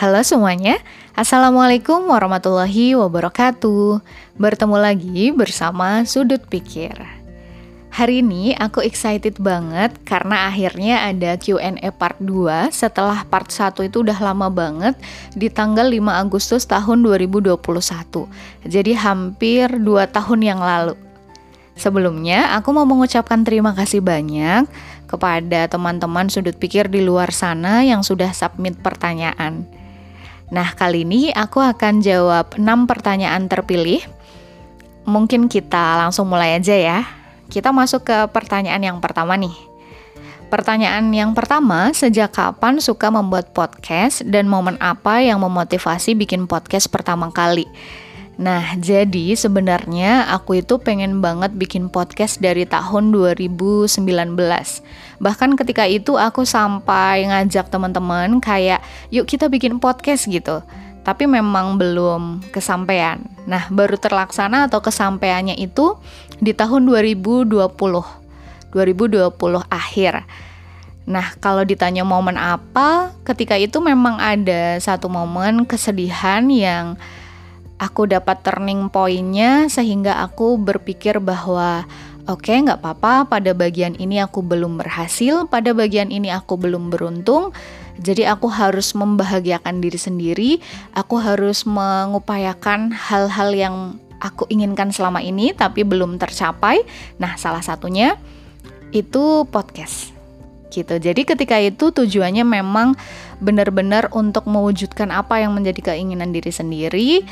Halo 0.00 0.24
semuanya, 0.24 0.80
Assalamualaikum 1.12 2.08
warahmatullahi 2.08 2.96
wabarakatuh. 2.96 4.00
Bertemu 4.40 4.80
lagi 4.80 5.28
bersama 5.28 6.08
Sudut 6.08 6.40
Pikir. 6.48 6.96
Hari 7.92 8.24
ini 8.24 8.56
aku 8.56 8.80
excited 8.80 9.36
banget 9.36 9.92
karena 10.08 10.48
akhirnya 10.48 11.04
ada 11.04 11.36
Q&A 11.36 11.92
part 11.92 12.16
2 12.16 12.72
setelah 12.72 13.28
part 13.28 13.52
1 13.52 13.76
itu 13.92 14.00
udah 14.00 14.16
lama 14.24 14.48
banget 14.48 14.96
di 15.36 15.52
tanggal 15.52 15.84
5 15.84 16.00
Agustus 16.16 16.64
tahun 16.64 17.04
2021 17.04 17.60
Jadi 18.72 18.92
hampir 18.96 19.68
2 19.68 19.84
tahun 20.16 20.40
yang 20.40 20.64
lalu. 20.64 20.96
Sebelumnya, 21.76 22.56
aku 22.56 22.72
mau 22.72 22.88
mengucapkan 22.88 23.44
terima 23.44 23.76
kasih 23.76 24.00
banyak 24.00 24.64
kepada 25.04 25.68
teman-teman 25.68 26.32
sudut 26.32 26.56
pikir 26.56 26.88
di 26.88 27.04
luar 27.04 27.36
sana 27.36 27.84
yang 27.84 28.00
sudah 28.00 28.32
submit 28.32 28.80
pertanyaan. 28.80 29.79
Nah, 30.50 30.74
kali 30.74 31.06
ini 31.06 31.30
aku 31.30 31.62
akan 31.62 32.02
jawab 32.02 32.58
6 32.58 32.90
pertanyaan 32.90 33.46
terpilih. 33.46 34.02
Mungkin 35.06 35.46
kita 35.46 36.02
langsung 36.02 36.26
mulai 36.26 36.58
aja 36.58 36.74
ya. 36.74 37.06
Kita 37.46 37.70
masuk 37.70 38.06
ke 38.06 38.18
pertanyaan 38.34 38.82
yang 38.82 38.98
pertama 38.98 39.38
nih. 39.38 39.54
Pertanyaan 40.50 41.14
yang 41.14 41.30
pertama, 41.30 41.94
sejak 41.94 42.34
kapan 42.34 42.82
suka 42.82 43.06
membuat 43.14 43.54
podcast 43.54 44.26
dan 44.26 44.50
momen 44.50 44.74
apa 44.82 45.22
yang 45.22 45.38
memotivasi 45.38 46.18
bikin 46.18 46.50
podcast 46.50 46.90
pertama 46.90 47.30
kali? 47.30 47.70
Nah, 48.40 48.72
jadi 48.80 49.36
sebenarnya 49.36 50.32
aku 50.32 50.64
itu 50.64 50.80
pengen 50.80 51.20
banget 51.20 51.52
bikin 51.60 51.92
podcast 51.92 52.40
dari 52.40 52.64
tahun 52.64 53.12
2019. 53.12 54.00
Bahkan 55.20 55.60
ketika 55.60 55.84
itu 55.84 56.16
aku 56.16 56.48
sampai 56.48 57.28
ngajak 57.28 57.68
teman-teman 57.68 58.40
kayak, 58.40 58.80
"Yuk 59.12 59.28
kita 59.28 59.52
bikin 59.52 59.76
podcast" 59.76 60.24
gitu. 60.24 60.64
Tapi 61.04 61.28
memang 61.28 61.76
belum 61.76 62.40
kesampaian. 62.48 63.20
Nah, 63.44 63.68
baru 63.68 64.00
terlaksana 64.00 64.72
atau 64.72 64.80
kesampaiannya 64.80 65.60
itu 65.60 66.00
di 66.40 66.56
tahun 66.56 66.88
2020. 66.88 68.08
2020 68.72 69.68
akhir. 69.68 70.24
Nah, 71.04 71.36
kalau 71.44 71.60
ditanya 71.68 72.08
momen 72.08 72.40
apa, 72.40 73.12
ketika 73.28 73.60
itu 73.60 73.84
memang 73.84 74.16
ada 74.16 74.80
satu 74.80 75.12
momen 75.12 75.68
kesedihan 75.68 76.48
yang 76.48 76.96
aku 77.80 78.04
dapat 78.04 78.44
turning 78.44 78.92
pointnya 78.92 79.72
sehingga 79.72 80.20
aku 80.20 80.60
berpikir 80.60 81.16
bahwa 81.16 81.88
oke 82.28 82.44
okay, 82.44 82.60
nggak 82.60 82.84
apa-apa 82.84 83.24
pada 83.24 83.56
bagian 83.56 83.96
ini 83.96 84.20
aku 84.20 84.44
belum 84.44 84.76
berhasil 84.76 85.48
pada 85.48 85.72
bagian 85.72 86.12
ini 86.12 86.28
aku 86.28 86.60
belum 86.60 86.92
beruntung. 86.92 87.56
Jadi 88.00 88.24
aku 88.24 88.48
harus 88.48 88.96
membahagiakan 88.96 89.80
diri 89.80 90.00
sendiri 90.00 90.50
aku 90.92 91.20
harus 91.20 91.64
mengupayakan 91.64 92.92
hal-hal 92.92 93.52
yang 93.52 93.76
aku 94.20 94.44
inginkan 94.52 94.92
selama 94.92 95.24
ini 95.24 95.56
tapi 95.56 95.80
belum 95.80 96.20
tercapai. 96.20 96.84
Nah 97.16 97.40
salah 97.40 97.64
satunya 97.64 98.20
itu 98.92 99.48
podcast. 99.48 100.12
Gitu. 100.70 101.02
Jadi 101.02 101.26
ketika 101.26 101.58
itu 101.58 101.90
tujuannya 101.90 102.46
memang 102.46 102.94
benar-benar 103.42 104.12
untuk 104.14 104.46
mewujudkan 104.46 105.10
apa 105.10 105.42
yang 105.42 105.50
menjadi 105.50 105.92
keinginan 105.92 106.30
diri 106.30 106.52
sendiri 106.54 107.26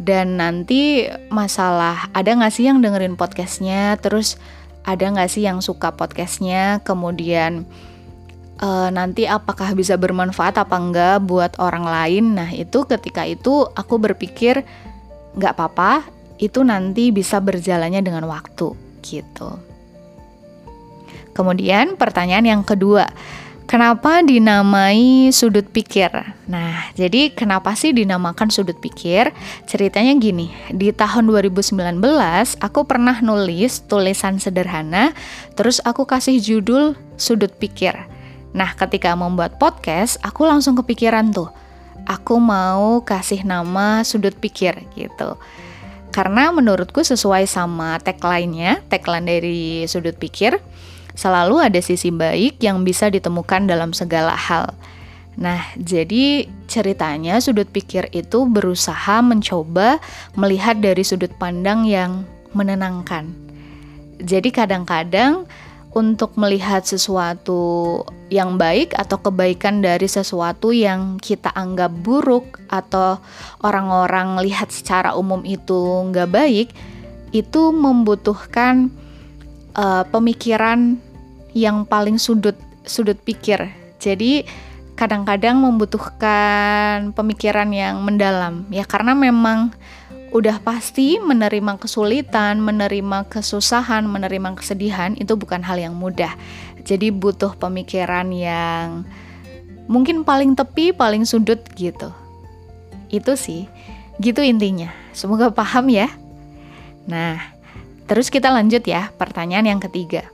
dan 0.00 0.40
nanti 0.40 1.04
masalah 1.28 2.08
ada 2.16 2.32
nggak 2.32 2.48
sih 2.56 2.64
yang 2.64 2.80
dengerin 2.80 3.20
podcastnya? 3.20 4.00
Terus 4.00 4.40
ada 4.80 5.04
nggak 5.04 5.28
sih 5.28 5.44
yang 5.44 5.60
suka 5.60 5.92
podcastnya? 5.92 6.80
Kemudian 6.88 7.68
uh, 8.64 8.88
nanti 8.88 9.28
apakah 9.28 9.76
bisa 9.76 10.00
bermanfaat 10.00 10.56
apa 10.56 10.72
enggak 10.80 11.20
buat 11.28 11.52
orang 11.60 11.84
lain? 11.84 12.32
Nah 12.32 12.48
itu 12.48 12.88
ketika 12.88 13.28
itu 13.28 13.68
aku 13.76 14.00
berpikir 14.00 14.64
nggak 15.36 15.52
apa-apa 15.52 16.08
itu 16.40 16.64
nanti 16.64 17.12
bisa 17.12 17.36
berjalannya 17.36 18.00
dengan 18.00 18.24
waktu 18.24 18.72
gitu. 19.04 19.60
Kemudian 21.36 22.00
pertanyaan 22.00 22.48
yang 22.48 22.62
kedua 22.64 23.04
Kenapa 23.70 24.18
dinamai 24.18 25.30
sudut 25.30 25.62
pikir? 25.62 26.10
Nah, 26.50 26.90
jadi 26.98 27.30
kenapa 27.30 27.78
sih 27.78 27.94
dinamakan 27.94 28.50
sudut 28.50 28.74
pikir? 28.82 29.30
Ceritanya 29.70 30.10
gini, 30.18 30.50
di 30.74 30.90
tahun 30.90 31.30
2019 31.30 31.78
aku 32.58 32.80
pernah 32.82 33.22
nulis 33.22 33.86
tulisan 33.86 34.42
sederhana, 34.42 35.14
terus 35.54 35.78
aku 35.86 36.02
kasih 36.02 36.42
judul 36.42 36.98
sudut 37.14 37.54
pikir. 37.62 37.94
Nah, 38.58 38.74
ketika 38.74 39.14
membuat 39.14 39.62
podcast, 39.62 40.18
aku 40.26 40.50
langsung 40.50 40.74
kepikiran 40.74 41.30
tuh, 41.30 41.54
aku 42.10 42.42
mau 42.42 43.06
kasih 43.06 43.46
nama 43.46 44.02
sudut 44.02 44.34
pikir 44.34 44.82
gitu. 44.98 45.38
Karena 46.10 46.50
menurutku 46.50 47.06
sesuai 47.06 47.46
sama 47.46 48.02
tagline-nya, 48.02 48.82
tagline 48.90 49.30
dari 49.30 49.86
sudut 49.86 50.18
pikir, 50.18 50.58
Selalu 51.20 51.68
ada 51.68 51.80
sisi 51.84 52.08
baik 52.08 52.64
yang 52.64 52.80
bisa 52.80 53.12
ditemukan 53.12 53.68
dalam 53.68 53.92
segala 53.92 54.32
hal. 54.32 54.72
Nah, 55.36 55.60
jadi 55.76 56.48
ceritanya 56.64 57.36
sudut 57.44 57.68
pikir 57.68 58.08
itu 58.16 58.48
berusaha 58.48 59.20
mencoba 59.20 60.00
melihat 60.32 60.80
dari 60.80 61.04
sudut 61.04 61.28
pandang 61.36 61.84
yang 61.84 62.24
menenangkan. 62.56 63.28
Jadi 64.16 64.48
kadang-kadang 64.48 65.44
untuk 65.92 66.40
melihat 66.40 66.88
sesuatu 66.88 68.00
yang 68.32 68.56
baik 68.56 68.96
atau 68.96 69.20
kebaikan 69.20 69.84
dari 69.84 70.08
sesuatu 70.08 70.72
yang 70.72 71.20
kita 71.20 71.52
anggap 71.52 71.92
buruk 72.00 72.64
atau 72.72 73.20
orang-orang 73.60 74.40
lihat 74.40 74.72
secara 74.72 75.12
umum 75.12 75.44
itu 75.44 76.08
nggak 76.08 76.32
baik, 76.32 76.68
itu 77.36 77.62
membutuhkan 77.76 78.88
uh, 79.76 80.08
pemikiran 80.08 81.09
yang 81.56 81.86
paling 81.86 82.16
sudut 82.16 82.56
sudut 82.84 83.18
pikir. 83.20 83.70
Jadi 84.00 84.44
kadang-kadang 84.96 85.56
membutuhkan 85.60 87.16
pemikiran 87.16 87.72
yang 87.72 88.04
mendalam 88.04 88.68
ya 88.68 88.84
karena 88.84 89.16
memang 89.16 89.72
udah 90.30 90.62
pasti 90.62 91.18
menerima 91.18 91.80
kesulitan, 91.80 92.62
menerima 92.62 93.26
kesusahan, 93.26 94.06
menerima 94.06 94.54
kesedihan 94.54 95.16
itu 95.18 95.34
bukan 95.34 95.64
hal 95.64 95.80
yang 95.80 95.96
mudah. 95.96 96.36
Jadi 96.86 97.10
butuh 97.10 97.58
pemikiran 97.58 98.30
yang 98.30 99.02
mungkin 99.90 100.22
paling 100.22 100.54
tepi, 100.54 100.94
paling 100.94 101.26
sudut 101.26 101.58
gitu. 101.74 102.14
Itu 103.10 103.34
sih. 103.34 103.66
Gitu 104.22 104.38
intinya. 104.44 104.94
Semoga 105.10 105.50
paham 105.50 105.90
ya. 105.90 106.06
Nah, 107.10 107.42
Terus 108.10 108.26
kita 108.26 108.50
lanjut 108.50 108.82
ya, 108.90 109.14
pertanyaan 109.14 109.70
yang 109.70 109.78
ketiga. 109.78 110.26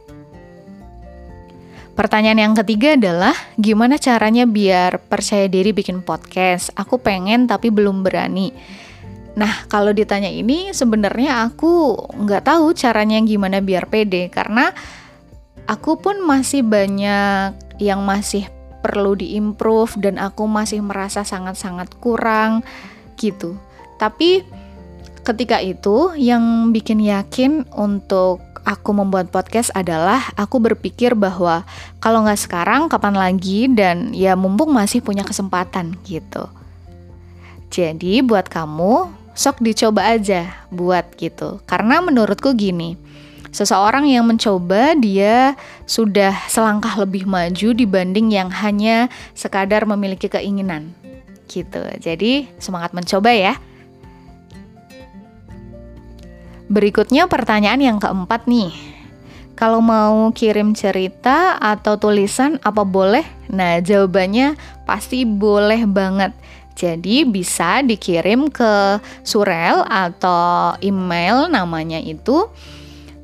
Pertanyaan 1.97 2.37
yang 2.37 2.55
ketiga 2.61 2.93
adalah 2.93 3.33
gimana 3.57 3.97
caranya 3.97 4.45
biar 4.45 5.01
percaya 5.01 5.49
diri 5.49 5.73
bikin 5.73 6.05
podcast? 6.05 6.69
Aku 6.77 7.01
pengen 7.01 7.49
tapi 7.49 7.73
belum 7.73 8.05
berani. 8.05 8.53
Nah, 9.33 9.65
kalau 9.73 9.97
ditanya 9.97 10.29
ini 10.29 10.77
sebenarnya 10.77 11.49
aku 11.49 11.97
nggak 12.21 12.53
tahu 12.53 12.77
caranya 12.77 13.17
gimana 13.25 13.65
biar 13.65 13.89
pede 13.89 14.29
karena 14.29 14.77
aku 15.65 15.97
pun 15.97 16.21
masih 16.21 16.61
banyak 16.69 17.57
yang 17.81 18.05
masih 18.05 18.45
perlu 18.85 19.17
diimprove 19.17 19.97
dan 19.97 20.21
aku 20.21 20.45
masih 20.45 20.85
merasa 20.85 21.25
sangat-sangat 21.25 21.97
kurang 21.97 22.61
gitu. 23.17 23.57
Tapi 23.97 24.45
ketika 25.25 25.65
itu 25.65 26.13
yang 26.15 26.77
bikin 26.77 27.01
yakin 27.01 27.67
untuk 27.75 28.46
aku 28.67 28.91
membuat 28.91 29.31
podcast 29.31 29.71
adalah 29.79 30.35
aku 30.35 30.59
berpikir 30.59 31.15
bahwa 31.15 31.63
kalau 32.03 32.27
nggak 32.27 32.43
sekarang 32.43 32.91
kapan 32.91 33.15
lagi 33.15 33.71
dan 33.71 34.11
ya 34.11 34.35
mumpung 34.35 34.75
masih 34.75 34.99
punya 35.01 35.23
kesempatan 35.23 35.95
gitu. 36.03 36.51
Jadi 37.71 38.27
buat 38.27 38.51
kamu 38.51 39.07
sok 39.39 39.63
dicoba 39.63 40.11
aja 40.11 40.67
buat 40.75 41.15
gitu. 41.15 41.63
Karena 41.71 42.03
menurutku 42.03 42.51
gini, 42.59 42.99
seseorang 43.55 44.11
yang 44.11 44.27
mencoba 44.27 44.99
dia 44.99 45.55
sudah 45.87 46.35
selangkah 46.51 46.99
lebih 46.99 47.29
maju 47.29 47.71
dibanding 47.71 48.35
yang 48.35 48.51
hanya 48.51 49.07
sekadar 49.39 49.87
memiliki 49.87 50.27
keinginan 50.27 50.91
gitu. 51.47 51.87
Jadi 52.03 52.51
semangat 52.59 52.91
mencoba 52.91 53.31
ya. 53.31 53.55
Berikutnya 56.67 57.31
pertanyaan 57.31 57.79
yang 57.79 57.99
keempat 58.03 58.51
nih. 58.51 58.75
Kalau 59.57 59.81
mau 59.81 60.29
kirim 60.37 60.77
cerita 60.77 61.57
atau 61.57 61.97
tulisan 61.97 62.61
apa 62.61 62.85
boleh? 62.85 63.25
Nah, 63.49 63.81
jawabannya 63.81 64.59
pasti 64.85 65.25
boleh 65.25 65.89
banget. 65.89 66.37
Jadi 66.77 67.25
bisa 67.25 67.81
dikirim 67.81 68.53
ke 68.53 69.01
surel 69.25 69.81
atau 69.89 70.77
email 70.85 71.49
namanya 71.49 71.97
itu 71.97 72.53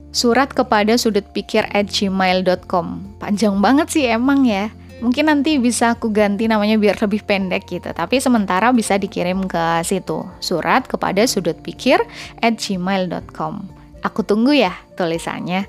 surat 0.09 0.49
kepada 0.49 0.97
sudut 0.97 1.25
gmail.com 1.37 2.87
Panjang 3.21 3.61
banget 3.61 3.93
sih 3.93 4.09
emang 4.09 4.49
ya 4.49 4.73
Mungkin 5.03 5.27
nanti 5.27 5.59
bisa 5.59 5.99
aku 5.99 6.15
ganti 6.15 6.47
namanya 6.47 6.79
biar 6.79 6.95
lebih 6.95 7.27
pendek 7.27 7.67
gitu. 7.67 7.91
Tapi 7.91 8.23
sementara 8.23 8.71
bisa 8.71 8.95
dikirim 8.95 9.51
ke 9.51 9.83
situ. 9.83 10.23
Surat 10.39 10.87
kepada 10.87 11.27
sudutpikir 11.27 11.99
at 12.39 12.55
gmail.com. 12.55 13.67
Aku 14.07 14.23
tunggu 14.23 14.55
ya 14.55 14.71
tulisannya. 14.95 15.67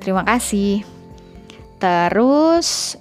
Terima 0.00 0.24
kasih. 0.24 0.88
Terus 1.76 2.96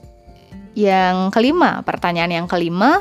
yang 0.76 1.32
kelima, 1.32 1.80
pertanyaan 1.88 2.44
yang 2.44 2.48
kelima, 2.52 3.00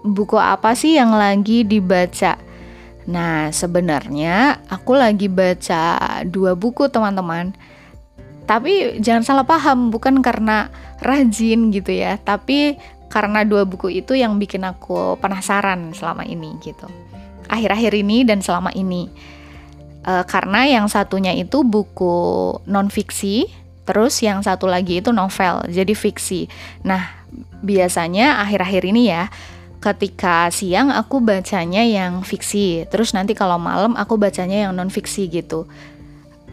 buku 0.00 0.40
apa 0.40 0.72
sih 0.72 0.96
yang 0.96 1.12
lagi 1.12 1.68
dibaca? 1.68 2.40
Nah, 3.04 3.52
sebenarnya 3.52 4.64
aku 4.72 4.96
lagi 4.96 5.28
baca 5.28 6.24
dua 6.24 6.56
buku, 6.56 6.88
teman-teman. 6.88 7.52
Tapi 8.44 9.00
jangan 9.00 9.24
salah 9.24 9.46
paham, 9.48 9.88
bukan 9.88 10.20
karena 10.20 10.68
rajin 11.00 11.72
gitu 11.72 11.92
ya, 11.96 12.20
tapi 12.20 12.76
karena 13.08 13.46
dua 13.46 13.62
buku 13.62 13.94
itu 13.94 14.18
yang 14.18 14.36
bikin 14.36 14.66
aku 14.66 15.16
penasaran 15.22 15.94
selama 15.94 16.26
ini 16.26 16.58
gitu. 16.60 16.90
Akhir-akhir 17.46 17.94
ini 17.94 18.26
dan 18.26 18.42
selama 18.42 18.74
ini. 18.74 19.06
E, 20.02 20.12
karena 20.26 20.66
yang 20.66 20.90
satunya 20.90 21.30
itu 21.30 21.62
buku 21.62 22.58
non 22.68 22.90
fiksi, 22.90 23.48
terus 23.86 24.18
yang 24.20 24.42
satu 24.42 24.66
lagi 24.66 24.98
itu 24.98 25.14
novel, 25.14 25.62
jadi 25.70 25.94
fiksi. 25.94 26.50
Nah, 26.82 27.24
biasanya 27.62 28.42
akhir-akhir 28.44 28.82
ini 28.82 29.08
ya, 29.08 29.30
ketika 29.78 30.48
siang 30.50 30.88
aku 30.90 31.20
bacanya 31.20 31.84
yang 31.84 32.24
fiksi, 32.24 32.88
terus 32.88 33.12
nanti 33.12 33.36
kalau 33.36 33.60
malam 33.60 33.94
aku 33.94 34.16
bacanya 34.16 34.68
yang 34.68 34.72
non 34.74 34.90
fiksi 34.90 35.30
gitu. 35.30 35.70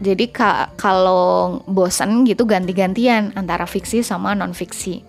Jadi 0.00 0.32
ka 0.32 0.72
kalau 0.80 1.60
bosan 1.68 2.24
gitu 2.24 2.48
ganti-gantian 2.48 3.34
antara 3.36 3.68
fiksi 3.68 4.00
sama 4.00 4.32
non 4.32 4.56
fiksi. 4.56 5.04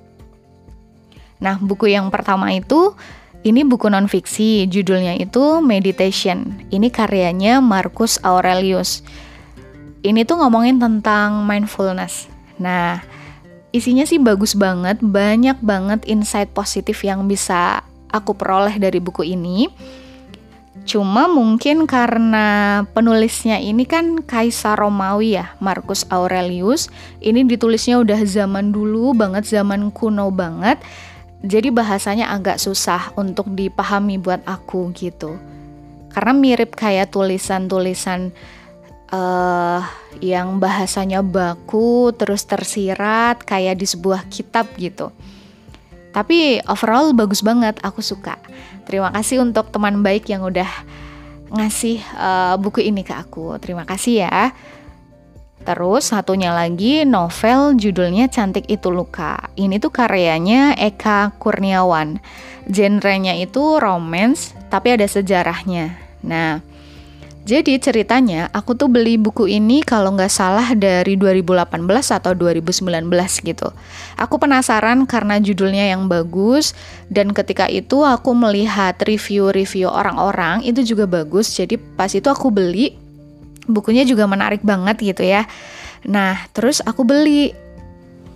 Nah, 1.44 1.59
buku 1.59 1.91
yang 1.91 2.07
pertama 2.12 2.51
itu 2.56 2.95
ini 3.44 3.68
buku 3.68 3.91
non 3.91 4.07
fiksi, 4.07 4.68
judulnya 4.71 5.19
itu 5.19 5.59
Meditation. 5.59 6.63
Ini 6.71 6.88
karyanya 6.88 7.59
Marcus 7.59 8.15
Aurelius. 8.24 9.03
Ini 10.03 10.24
tuh 10.24 10.39
ngomongin 10.39 10.80
tentang 10.80 11.44
mindfulness. 11.44 12.31
Nah, 12.59 13.03
isinya 13.75 14.07
sih 14.07 14.19
bagus 14.19 14.56
banget, 14.56 15.00
banyak 15.03 15.59
banget 15.59 16.07
insight 16.07 16.51
positif 16.56 17.03
yang 17.03 17.27
bisa 17.27 17.83
aku 18.13 18.31
peroleh 18.38 18.77
dari 18.79 19.01
buku 19.03 19.25
ini 19.25 19.68
Cuma 20.83 21.31
mungkin 21.31 21.88
karena 21.88 22.83
penulisnya 22.91 23.56
ini 23.56 23.88
kan 23.88 24.19
Kaisar 24.19 24.75
Romawi 24.75 25.39
ya, 25.39 25.56
Marcus 25.63 26.03
Aurelius. 26.12 26.91
Ini 27.24 27.47
ditulisnya 27.47 28.03
udah 28.03 28.19
zaman 28.27 28.75
dulu 28.75 29.15
banget, 29.15 29.47
zaman 29.47 29.95
kuno 29.95 30.27
banget. 30.27 30.83
Jadi 31.44 31.71
bahasanya 31.71 32.35
agak 32.35 32.59
susah 32.59 33.15
untuk 33.15 33.51
dipahami 33.56 34.19
buat 34.19 34.44
aku 34.44 34.91
gitu. 34.95 35.39
Karena 36.12 36.35
mirip 36.35 36.75
kayak 36.75 37.15
tulisan-tulisan 37.15 38.36
uh, 39.12 39.81
yang 40.19 40.59
bahasanya 40.59 41.24
baku, 41.24 42.12
terus 42.12 42.44
tersirat 42.44 43.39
kayak 43.44 43.79
di 43.79 43.88
sebuah 43.88 44.27
kitab 44.27 44.68
gitu. 44.75 45.15
Tapi 46.13 46.62
overall 46.69 47.12
bagus 47.18 47.42
banget, 47.42 47.81
aku 47.81 48.06
suka. 48.06 48.38
Terima 48.86 49.10
kasih 49.10 49.42
untuk 49.42 49.74
teman 49.74 50.06
baik 50.06 50.30
yang 50.30 50.45
udah 50.45 50.69
ngasih 51.54 52.01
uh, 52.13 52.56
buku 52.62 52.86
ini 52.86 53.01
ke 53.01 53.18
aku. 53.18 53.57
Terima 53.57 53.83
kasih 53.83 54.30
ya. 54.30 54.54
Terus 55.63 56.12
satunya 56.12 56.51
lagi 56.51 57.07
novel 57.07 57.80
judulnya 57.80 58.27
Cantik 58.27 58.68
Itu 58.68 58.92
Luka. 58.92 59.50
Ini 59.56 59.80
tuh 59.80 59.95
karyanya 59.95 60.75
Eka 60.75 61.39
Kurniawan. 61.39 62.19
Genrenya 62.68 63.39
itu 63.39 63.80
romance 63.80 64.51
tapi 64.68 64.92
ada 64.94 65.07
sejarahnya. 65.07 65.95
Nah, 66.24 66.60
jadi 67.44 67.75
ceritanya 67.75 68.48
aku 68.56 68.72
tuh 68.72 68.88
beli 68.88 69.19
buku 69.19 69.51
ini 69.51 69.84
kalau 69.84 70.16
nggak 70.16 70.31
salah 70.31 70.72
dari 70.80 71.19
2018 71.19 71.75
atau 72.16 72.31
2019 72.31 72.88
gitu. 73.44 73.68
Aku 74.16 74.40
penasaran 74.40 75.04
karena 75.04 75.44
judulnya 75.44 75.92
yang 75.92 76.07
bagus 76.07 76.72
dan 77.12 77.36
ketika 77.36 77.68
itu 77.68 78.00
aku 78.07 78.31
melihat 78.31 78.95
review-review 79.04 79.92
orang-orang 79.92 80.63
itu 80.63 80.95
juga 80.95 81.04
bagus. 81.04 81.51
Jadi 81.51 81.75
pas 81.75 82.07
itu 82.16 82.31
aku 82.31 82.48
beli 82.48 82.95
bukunya 83.68 84.07
juga 84.07 84.24
menarik 84.24 84.63
banget 84.63 85.04
gitu 85.04 85.28
ya. 85.28 85.44
Nah, 86.07 86.48
terus 86.56 86.80
aku 86.80 87.04
beli. 87.04 87.51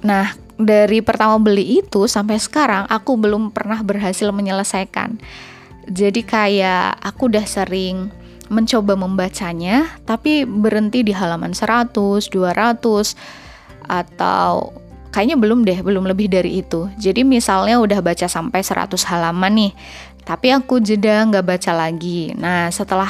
Nah, 0.03 0.35
dari 0.59 0.99
pertama 0.99 1.39
beli 1.39 1.79
itu 1.79 2.11
sampai 2.11 2.43
sekarang 2.43 2.83
aku 2.91 3.15
belum 3.15 3.55
pernah 3.55 3.79
berhasil 3.87 4.27
menyelesaikan. 4.35 5.15
Jadi 5.87 6.27
kayak 6.27 6.99
aku 6.99 7.31
udah 7.31 7.47
sering 7.47 8.26
mencoba 8.47 8.95
membacanya 8.95 9.87
tapi 10.07 10.43
berhenti 10.47 11.03
di 11.03 11.11
halaman 11.11 11.51
100, 11.51 11.93
200 12.31 13.17
atau 13.87 14.71
kayaknya 15.11 15.37
belum 15.39 15.63
deh, 15.63 15.79
belum 15.81 16.05
lebih 16.05 16.27
dari 16.29 16.61
itu. 16.61 16.91
Jadi 16.99 17.23
misalnya 17.23 17.79
udah 17.79 17.99
baca 18.03 18.27
sampai 18.29 18.61
100 18.61 18.93
halaman 19.07 19.53
nih, 19.55 19.73
tapi 20.27 20.51
aku 20.51 20.83
jeda 20.83 21.23
nggak 21.25 21.45
baca 21.47 21.71
lagi. 21.73 22.35
Nah 22.35 22.69
setelah 22.69 23.09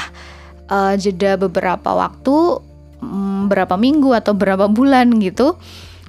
uh, 0.70 0.94
jeda 0.96 1.36
beberapa 1.36 1.92
waktu, 1.92 2.62
um, 3.02 3.50
berapa 3.50 3.76
minggu 3.76 4.14
atau 4.14 4.38
berapa 4.38 4.70
bulan 4.70 5.18
gitu, 5.20 5.58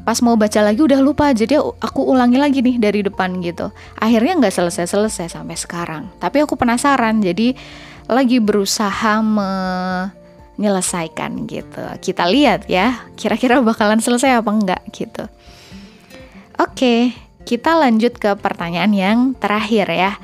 pas 0.08 0.24
mau 0.24 0.40
baca 0.40 0.64
lagi 0.64 0.81
udah 0.81 1.04
lupa 1.04 1.36
jadi 1.36 1.60
aku 1.60 2.00
ulangi 2.00 2.40
lagi 2.40 2.64
nih 2.64 2.81
dari 2.81 3.04
depan 3.04 3.44
gitu 3.44 3.69
akhirnya 4.00 4.40
nggak 4.40 4.54
selesai 4.56 4.88
selesai 4.88 5.36
sampai 5.36 5.52
sekarang 5.52 6.08
tapi 6.16 6.40
aku 6.40 6.56
penasaran 6.56 7.20
jadi 7.20 7.52
lagi 8.08 8.40
berusaha 8.40 9.20
menyelesaikan 9.20 11.44
gitu. 11.44 11.84
Kita 12.00 12.25
lihat 12.25 12.64
ya, 12.66 13.05
kira-kira 13.14 13.60
bakalan 13.60 14.00
selesai 14.00 14.40
apa 14.40 14.49
enggak 14.49 14.81
gitu. 14.96 15.28
Oke, 16.58 17.14
kita 17.44 17.78
lanjut 17.78 18.16
ke 18.16 18.32
pertanyaan 18.40 18.96
yang 18.96 19.37
terakhir 19.37 19.93
ya. 19.93 20.16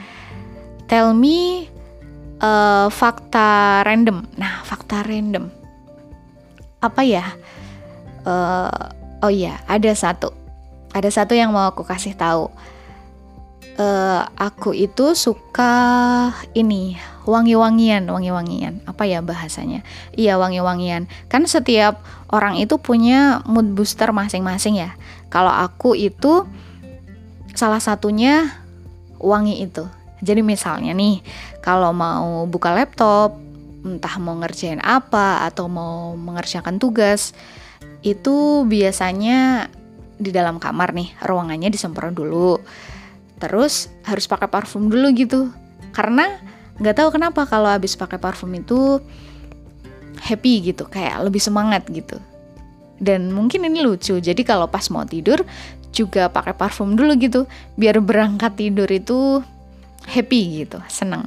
Tell 0.89 1.13
me 1.15 1.69
uh, 2.41 2.89
fakta 2.89 3.85
random. 3.85 4.25
Nah, 4.41 4.65
fakta 4.65 5.05
random. 5.05 5.53
Apa 6.81 7.05
ya? 7.05 7.37
Uh, 8.25 8.73
oh 9.21 9.33
iya, 9.33 9.61
ada 9.69 9.93
satu. 9.93 10.33
Ada 10.97 11.13
satu 11.23 11.37
yang 11.37 11.53
mau 11.53 11.69
aku 11.69 11.85
kasih 11.85 12.17
tahu 12.17 12.49
uh, 13.79 14.23
aku 14.39 14.75
itu 14.75 15.15
suka 15.15 15.73
ini 16.55 16.99
wangi-wangian, 17.25 18.07
wangi-wangian. 18.07 18.85
Apa 18.85 19.09
ya 19.09 19.25
bahasanya? 19.25 19.83
Iya, 20.15 20.37
wangi-wangian. 20.39 21.09
Kan 21.33 21.49
setiap 21.49 22.03
orang 22.31 22.61
itu 22.61 22.77
punya 22.79 23.41
mood 23.49 23.73
booster 23.73 24.11
masing-masing 24.13 24.79
ya. 24.79 24.95
Kalau 25.33 25.51
aku 25.51 25.97
itu 25.99 26.47
salah 27.57 27.81
satunya 27.81 28.51
wangi 29.19 29.65
itu. 29.65 29.87
Jadi 30.25 30.41
misalnya 30.41 30.97
nih, 30.97 31.21
kalau 31.61 31.93
mau 31.93 32.49
buka 32.49 32.73
laptop, 32.73 33.37
entah 33.85 34.17
mau 34.17 34.37
ngerjain 34.41 34.81
apa 34.81 35.45
atau 35.45 35.69
mau 35.69 36.17
mengerjakan 36.17 36.81
tugas, 36.81 37.37
itu 38.01 38.65
biasanya 38.65 39.69
di 40.17 40.31
dalam 40.33 40.57
kamar 40.57 40.97
nih, 40.97 41.13
ruangannya 41.21 41.69
disemprot 41.69 42.15
dulu 42.17 42.57
terus 43.39 43.91
harus 44.07 44.25
pakai 44.29 44.47
parfum 44.47 44.87
dulu 44.89 45.11
gitu. 45.15 45.51
Karena 45.95 46.27
nggak 46.79 46.97
tahu 46.99 47.09
kenapa 47.15 47.47
kalau 47.47 47.71
habis 47.71 47.95
pakai 47.95 48.19
parfum 48.19 48.51
itu 48.55 48.99
happy 50.19 50.73
gitu 50.73 50.87
kayak 50.87 51.27
lebih 51.27 51.43
semangat 51.43 51.87
gitu. 51.91 52.19
Dan 52.99 53.35
mungkin 53.35 53.67
ini 53.67 53.83
lucu 53.83 54.19
jadi 54.23 54.43
kalau 54.47 54.71
pas 54.71 54.87
mau 54.91 55.03
tidur 55.03 55.43
juga 55.95 56.27
pakai 56.27 56.55
parfum 56.55 56.99
dulu 56.99 57.15
gitu 57.19 57.47
biar 57.79 58.03
berangkat 58.03 58.59
tidur 58.59 58.87
itu 58.91 59.43
happy 60.07 60.65
gitu 60.67 60.79
seneng. 60.91 61.27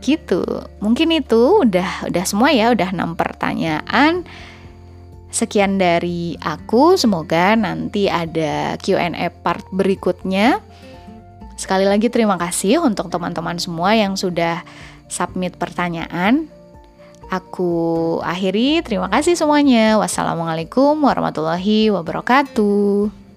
Gitu 0.00 0.42
mungkin 0.82 1.12
itu 1.14 1.66
udah 1.66 2.10
udah 2.10 2.24
semua 2.26 2.50
ya 2.54 2.70
udah 2.74 2.90
enam 2.90 3.14
pertanyaan. 3.14 4.26
Sekian 5.30 5.78
dari 5.78 6.34
aku, 6.42 6.98
semoga 6.98 7.54
nanti 7.54 8.10
ada 8.10 8.74
Q&A 8.82 9.30
part 9.30 9.62
berikutnya. 9.70 10.58
Sekali 11.60 11.84
lagi 11.84 12.08
terima 12.08 12.40
kasih 12.40 12.80
untuk 12.80 13.12
teman-teman 13.12 13.60
semua 13.60 13.92
yang 13.92 14.16
sudah 14.16 14.64
submit 15.12 15.60
pertanyaan. 15.60 16.48
Aku 17.28 18.16
akhiri, 18.24 18.80
terima 18.80 19.12
kasih 19.12 19.36
semuanya. 19.36 20.00
Wassalamualaikum 20.00 20.96
warahmatullahi 21.04 21.92
wabarakatuh. 21.92 23.29